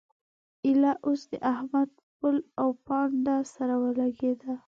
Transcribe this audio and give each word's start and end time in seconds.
ايله 0.65 0.91
اوس 1.05 1.21
د 1.31 1.33
احمد 1.53 1.89
پل 2.19 2.35
او 2.61 2.69
پونده 2.85 3.37
سره 3.55 3.73
ولګېده. 3.83 4.53